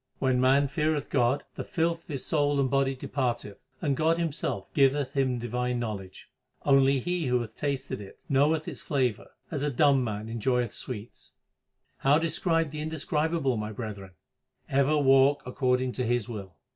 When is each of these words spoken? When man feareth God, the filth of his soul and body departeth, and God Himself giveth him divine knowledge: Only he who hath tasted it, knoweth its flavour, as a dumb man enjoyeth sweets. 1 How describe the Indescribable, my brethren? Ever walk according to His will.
When 0.17 0.41
man 0.41 0.67
feareth 0.67 1.11
God, 1.11 1.43
the 1.53 1.63
filth 1.63 2.01
of 2.05 2.07
his 2.07 2.25
soul 2.25 2.59
and 2.59 2.71
body 2.71 2.95
departeth, 2.95 3.59
and 3.81 3.95
God 3.95 4.17
Himself 4.17 4.73
giveth 4.73 5.13
him 5.13 5.37
divine 5.37 5.77
knowledge: 5.77 6.27
Only 6.65 6.99
he 6.99 7.27
who 7.27 7.39
hath 7.41 7.55
tasted 7.55 8.01
it, 8.01 8.17
knoweth 8.27 8.67
its 8.67 8.81
flavour, 8.81 9.27
as 9.51 9.61
a 9.61 9.69
dumb 9.69 10.03
man 10.03 10.27
enjoyeth 10.27 10.73
sweets. 10.73 11.33
1 12.01 12.13
How 12.13 12.17
describe 12.17 12.71
the 12.71 12.81
Indescribable, 12.81 13.57
my 13.57 13.71
brethren? 13.71 14.13
Ever 14.67 14.97
walk 14.97 15.43
according 15.45 15.91
to 15.91 16.03
His 16.03 16.27
will. 16.27 16.55